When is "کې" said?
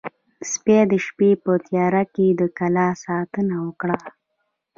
2.13-2.27